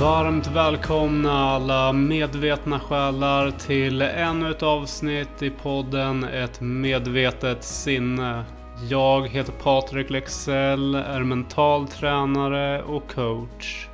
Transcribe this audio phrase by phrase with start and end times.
[0.00, 8.44] Varmt välkomna alla medvetna själar till ännu ett avsnitt i podden Ett medvetet sinne.
[8.90, 13.88] Jag heter Patrik Lexell, är mental tränare och coach.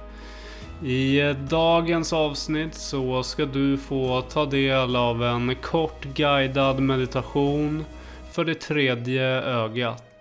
[0.84, 7.84] I dagens avsnitt så ska du få ta del av en kort guidad meditation
[8.32, 10.11] för det tredje ögat.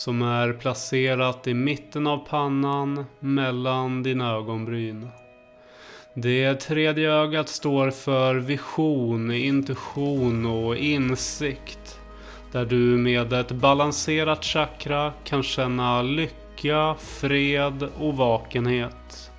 [0.00, 5.08] Som är placerat i mitten av pannan mellan dina ögonbryn.
[6.14, 12.00] Det tredje ögat står för vision, intuition och insikt.
[12.52, 19.30] Där du med ett balanserat chakra kan känna lycka, fred och vakenhet.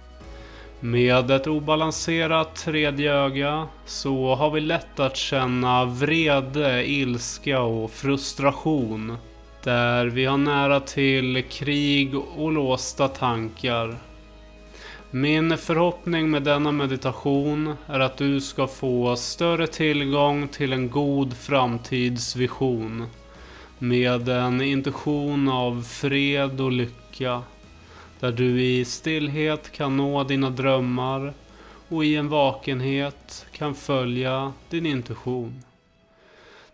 [0.79, 9.17] Med ett obalanserat tredje öga så har vi lätt att känna vrede, ilska och frustration.
[9.63, 13.97] Där vi har nära till krig och låsta tankar.
[15.11, 21.33] Min förhoppning med denna meditation är att du ska få större tillgång till en god
[21.33, 23.05] framtidsvision.
[23.79, 27.41] Med en intuition av fred och lycka.
[28.19, 31.33] Där du i stillhet kan nå dina drömmar
[31.89, 35.63] och i en vakenhet kan följa din intuition.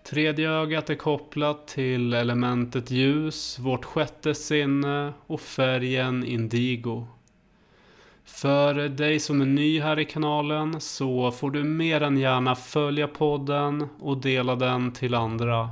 [0.10, 7.08] Tredje ögat är kopplat till elementet ljus, vårt sjätte sinne och färgen indigo.
[8.26, 13.08] För dig som är ny här i kanalen så får du mer än gärna följa
[13.08, 15.70] podden och dela den till andra.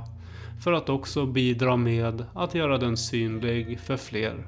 [0.64, 4.46] För att också bidra med att göra den synlig för fler.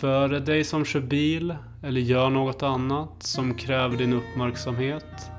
[0.00, 5.30] För dig som kör bil eller gör något annat som kräver din uppmärksamhet.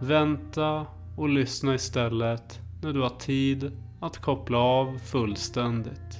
[0.00, 6.18] Vänta och lyssna istället när du har tid att koppla av fullständigt.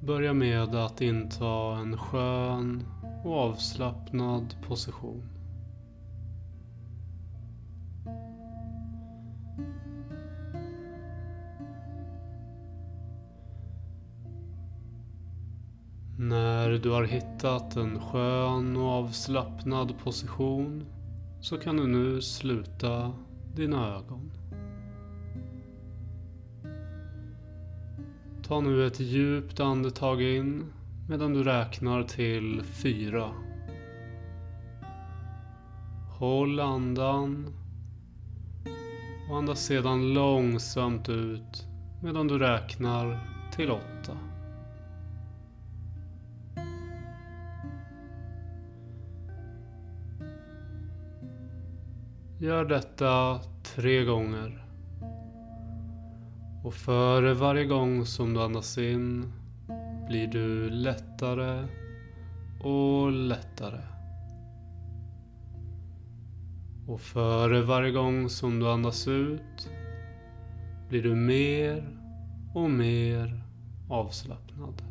[0.00, 2.86] Börja med att inta en skön
[3.24, 5.35] och avslappnad position.
[16.28, 20.86] När du har hittat en skön och avslappnad position
[21.40, 23.12] så kan du nu sluta
[23.54, 24.32] dina ögon.
[28.42, 30.72] Ta nu ett djupt andetag in
[31.08, 33.30] medan du räknar till fyra.
[36.18, 37.46] Håll andan
[39.30, 41.66] och andas sedan långsamt ut
[42.02, 43.18] medan du räknar
[43.56, 44.25] till åtta.
[52.46, 54.64] Gör detta tre gånger.
[56.64, 59.32] Och för varje gång som du andas in
[60.08, 61.66] blir du lättare
[62.60, 63.80] och lättare.
[66.86, 69.70] Och för varje gång som du andas ut
[70.88, 71.98] blir du mer
[72.54, 73.42] och mer
[73.90, 74.85] avslappnad.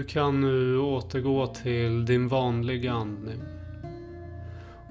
[0.00, 3.40] Du kan nu återgå till din vanliga andning.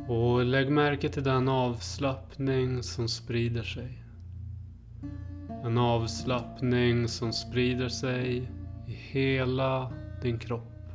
[0.07, 4.03] Och lägg märke till den avslappning som sprider sig.
[5.63, 8.49] En avslappning som sprider sig
[8.87, 10.91] i hela din kropp.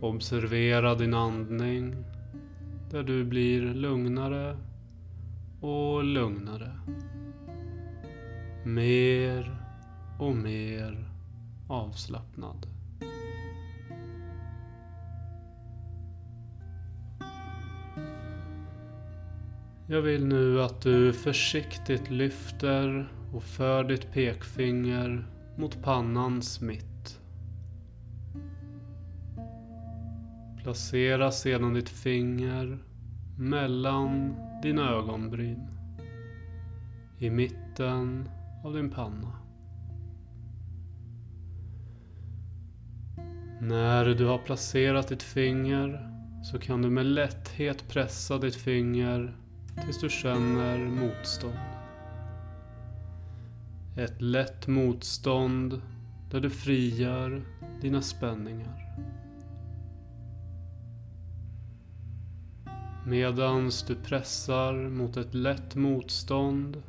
[0.00, 2.04] Observera din andning
[2.90, 4.56] där du blir lugnare
[5.60, 6.70] och lugnare.
[8.64, 9.65] Mer
[10.18, 11.08] och mer
[11.68, 12.66] avslappnad.
[19.88, 25.26] Jag vill nu att du försiktigt lyfter och för ditt pekfinger
[25.56, 27.20] mot pannans mitt.
[30.62, 32.78] Placera sedan ditt finger
[33.38, 35.66] mellan dina ögonbryn.
[37.18, 38.28] I mitten
[38.64, 39.45] av din panna.
[43.60, 46.10] När du har placerat ditt finger
[46.42, 49.36] så kan du med lätthet pressa ditt finger
[49.84, 51.58] tills du känner motstånd.
[53.96, 55.82] Ett lätt motstånd
[56.30, 57.42] där du frigör
[57.80, 58.86] dina spänningar.
[63.06, 66.82] Medans du pressar mot ett lätt motstånd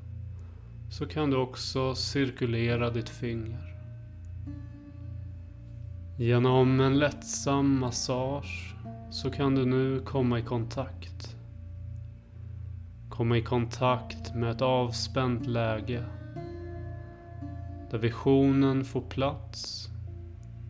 [0.89, 3.76] så kan du också cirkulera ditt finger.
[6.19, 8.75] Genom en lättsam massage
[9.09, 11.35] så kan du nu komma i kontakt.
[13.09, 16.03] Komma i kontakt med ett avspänt läge.
[17.91, 19.89] Där visionen får plats.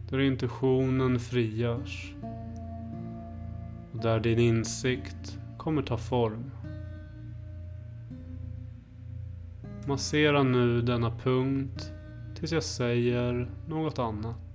[0.09, 2.15] Där intuitionen frigörs.
[3.91, 6.51] Och där din insikt kommer ta form.
[9.87, 11.91] Massera nu denna punkt
[12.35, 14.46] tills jag säger något annat.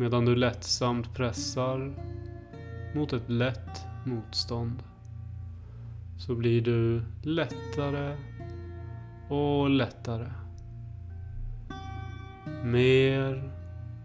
[0.00, 1.92] Medan du lättsamt pressar
[2.94, 4.82] mot ett lätt motstånd.
[6.18, 8.16] Så blir du lättare
[9.28, 10.28] och lättare.
[12.64, 13.52] Mer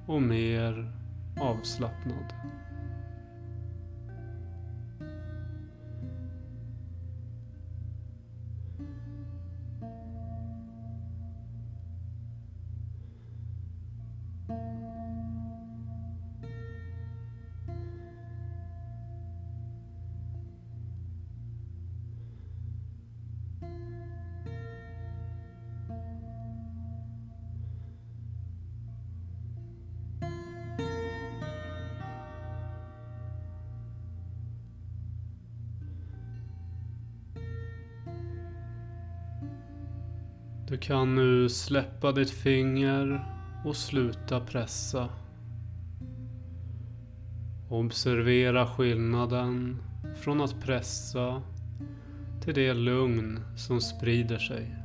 [0.07, 0.91] och mer
[1.41, 2.33] avslappnad.
[40.75, 43.25] Du kan nu släppa ditt finger
[43.65, 45.09] och sluta pressa.
[47.69, 49.77] Observera skillnaden
[50.15, 51.41] från att pressa
[52.41, 54.75] till det lugn som sprider sig.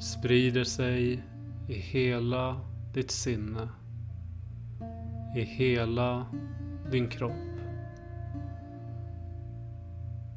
[0.00, 1.22] Sprider sig
[1.68, 2.60] i hela
[2.94, 3.68] ditt sinne.
[5.36, 6.26] I hela
[6.90, 7.60] din kropp.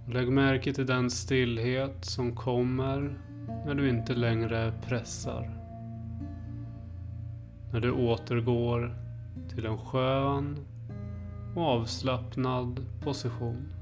[0.08, 3.27] Lägg märke till den stillhet som kommer
[3.68, 5.50] när du inte längre pressar.
[7.72, 8.96] När du återgår
[9.50, 10.66] till en skön
[11.56, 13.74] och avslappnad position.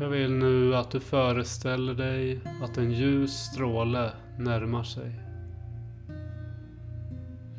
[0.00, 0.47] Jag vill nu
[0.78, 5.20] att du föreställer dig att en ljus stråle närmar sig.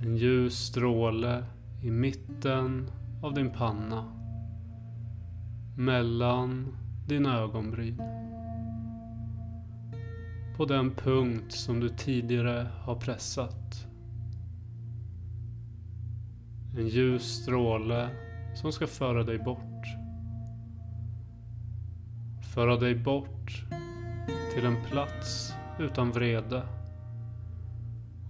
[0.02, 1.44] En ljus stråle
[1.84, 2.92] i mitten
[3.24, 4.04] av din panna.
[5.78, 6.78] Mellan
[7.08, 8.02] dina ögonbryn.
[10.58, 13.88] På den punkt som du tidigare har pressat.
[16.78, 18.10] En ljus stråle
[18.56, 19.99] som ska föra dig bort.
[22.54, 23.66] Föra dig bort
[24.54, 26.64] till en plats utan vrede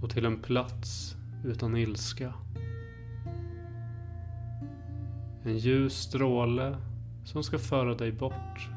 [0.01, 2.33] och till en plats utan ilska.
[5.43, 6.77] En ljus stråle
[7.25, 8.69] som ska föra dig bort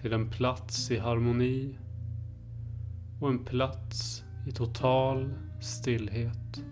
[0.00, 1.78] till en plats i harmoni
[3.20, 6.62] och en plats i total stillhet.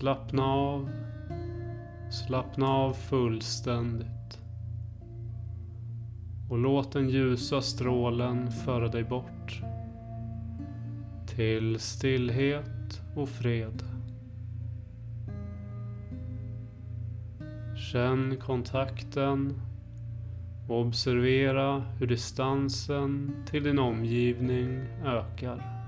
[0.00, 0.90] Slappna av.
[2.10, 4.40] Slappna av fullständigt.
[6.50, 9.62] Och låt den ljusa strålen föra dig bort.
[11.26, 13.82] Till stillhet och fred.
[17.92, 19.60] Känn kontakten
[20.68, 25.86] och observera hur distansen till din omgivning ökar.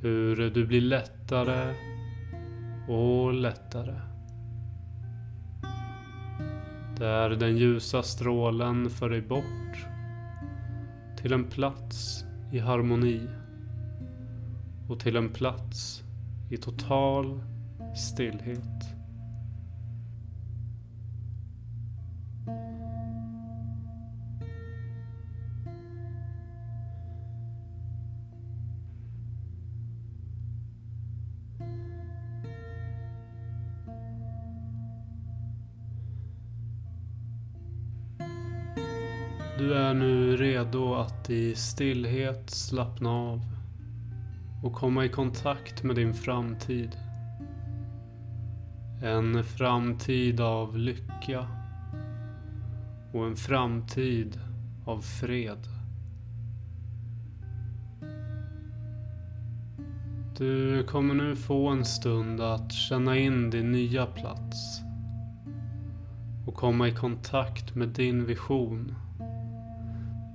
[0.00, 1.91] Hur du blir lättare
[2.88, 3.94] och lättare.
[6.98, 9.86] Där den ljusa strålen för dig bort
[11.16, 13.28] till en plats i harmoni
[14.88, 16.02] och till en plats
[16.50, 17.42] i total
[17.96, 19.01] stillhet.
[39.62, 43.40] Du är nu redo att i stillhet slappna av
[44.62, 46.96] och komma i kontakt med din framtid.
[49.02, 51.46] En framtid av lycka
[53.12, 54.40] och en framtid
[54.84, 55.68] av fred.
[60.38, 64.80] Du kommer nu få en stund att känna in din nya plats
[66.46, 68.94] och komma i kontakt med din vision,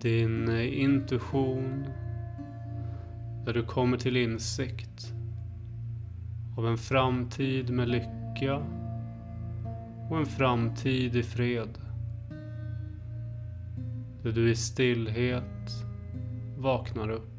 [0.07, 1.85] din eh, intuition,
[3.45, 5.13] där du kommer till insikt
[6.57, 8.55] av en framtid med lycka
[10.09, 11.69] och en framtid i fred.
[14.23, 15.85] Där du i stillhet
[16.57, 17.37] vaknar upp.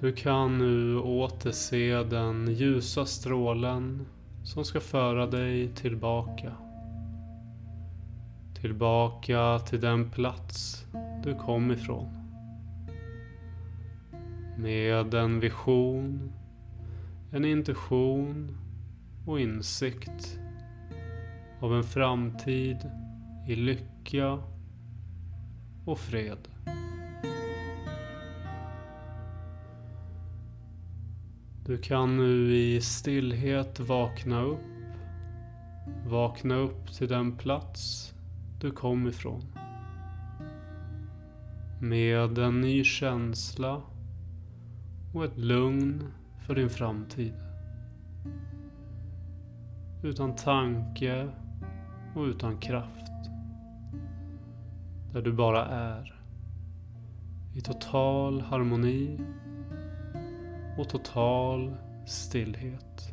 [0.00, 4.06] Du kan nu återse den ljusa strålen
[4.44, 6.52] som ska föra dig tillbaka.
[8.60, 10.84] Tillbaka till den plats
[11.24, 12.08] du kom ifrån.
[14.58, 16.32] Med en vision,
[17.32, 18.56] en intuition
[19.26, 20.38] och insikt
[21.60, 22.90] av en framtid
[23.48, 24.38] i lycka
[25.84, 26.48] och fred.
[31.70, 34.60] Du kan nu i stillhet vakna upp.
[36.06, 38.14] Vakna upp till den plats
[38.60, 39.42] du kom ifrån.
[41.80, 43.82] Med en ny känsla
[45.14, 46.12] och ett lugn
[46.46, 47.34] för din framtid.
[50.02, 51.28] Utan tanke
[52.14, 53.30] och utan kraft.
[55.12, 56.14] Där du bara är.
[57.54, 59.20] I total harmoni
[60.80, 63.12] och total stillhet.